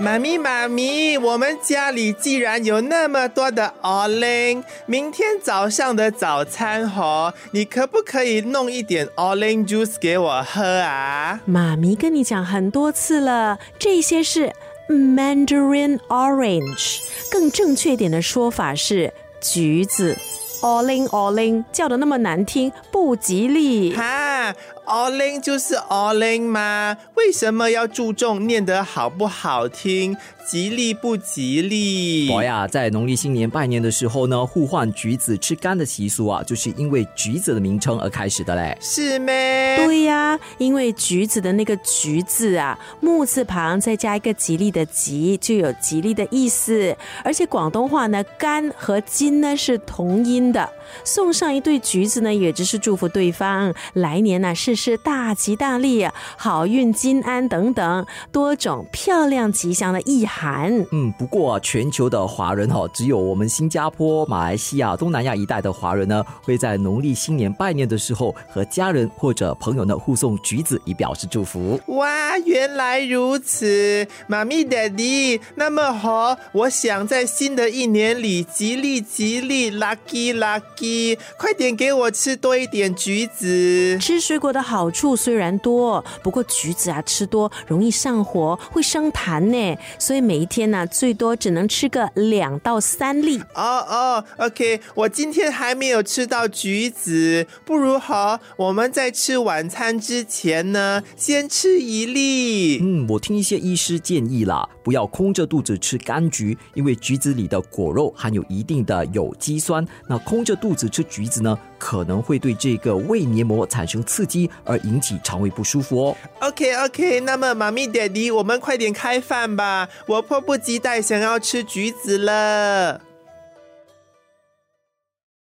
[0.00, 11.40] 妈咪，妈咪，我们家里既然有那么多的 orange，明天早上的早餐盒，你可不可以弄一点 orange juice 给我喝啊？
[11.44, 14.52] 妈咪跟你讲很多次了，这些是
[14.88, 17.00] mandarin orange，
[17.30, 20.16] 更正确点的说法是橘子。
[20.62, 23.94] Orange orange 叫的那么难听，不吉利。
[23.94, 24.54] 哈。
[24.84, 26.96] all in 就是 all in 吗？
[27.14, 32.28] 为什么要注重念得好不好听，吉利不吉利？
[32.28, 38.76] 我呀，在农历新年拜年的时候呢，互换橘子吃干的习俗啊，就是因为橘子的名称而开始的嘞。
[38.80, 39.76] 是咩？
[39.76, 46.94] 对呀，因为橘子的那个橘字啊，木字旁再加一个吉利的吉，就有吉利的意思。
[47.22, 50.68] 而且广东话呢，干和金呢是同音的。
[51.04, 56.06] 送上一对橘子呢，也只是祝福对方来年呢事事大吉大利、
[56.36, 60.84] 好运金安等等多种漂亮吉祥的意涵。
[60.92, 71.80] 嗯，不过全球的华人哈，只有我们新加坡、马来西亚、东南亚一带的华人呢，会在农历新年拜年的时候和家人或者朋友呢互送橘子以表示祝福。
[71.86, 81.18] 哇，原来如此，妈咪、爹地，那么好，我想在新的一年里吉利吉利，lucky lucky。
[81.36, 83.98] 快点给我吃多一点橘子。
[84.00, 89.78] 吃水果的好处虽然多，不过橘子啊吃多容易上火，会生痰呢。
[89.98, 93.38] 所以每一天呢，最多只能吃个两到三粒。
[93.54, 102.61] 哦哦，OK，我今天还没有吃到橘子，不如好，我们在吃晚餐之前呢，先吃一粒。
[102.80, 110.72] 嗯，我听一些医师建议啦，不要空着肚子吃柑橘，因为橘子里的果肉含有一定的有机酸，那空着肚。
[110.72, 116.16] 肚子吃橘子呢，可能会对这个胃黏膜产生刺激，而引起肠胃不舒服哦。
[116.40, 123.11] OK OK，那么妈咪、爹地，我们快点开饭吧，我迫不及待想要吃橘子了。